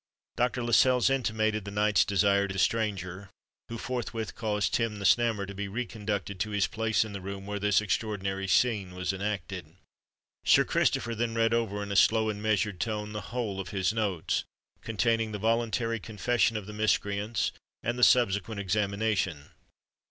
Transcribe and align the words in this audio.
Dr. 0.35 0.63
Lascelles 0.63 1.11
intimated 1.11 1.63
the 1.63 1.69
knight's 1.69 2.03
desire 2.03 2.47
to 2.47 2.53
the 2.53 2.57
stranger, 2.57 3.29
who 3.69 3.77
forthwith 3.77 4.33
caused 4.33 4.73
Tim 4.73 4.97
the 4.97 5.05
Snammer 5.05 5.45
to 5.45 5.53
be 5.53 5.67
reconducted 5.67 6.39
to 6.39 6.49
his 6.49 6.65
place 6.65 7.05
in 7.05 7.13
the 7.13 7.21
room 7.21 7.45
where 7.45 7.59
this 7.59 7.81
extraordinary 7.81 8.47
scene 8.47 8.95
was 8.95 9.13
enacted. 9.13 9.75
Sir 10.43 10.65
Christopher 10.65 11.13
then 11.13 11.35
read 11.35 11.53
over, 11.53 11.83
in 11.83 11.91
a 11.91 11.95
slow 11.95 12.29
and 12.31 12.41
measured 12.41 12.79
tone, 12.79 13.13
the 13.13 13.21
whole 13.29 13.59
of 13.59 13.69
his 13.69 13.93
notes—containing 13.93 15.33
the 15.33 15.37
voluntary 15.37 15.99
confession 15.99 16.57
of 16.57 16.65
the 16.65 16.73
miscreants, 16.73 17.51
and 17.83 17.99
the 17.99 18.03
subsequent 18.03 18.59
examination. 18.59 19.51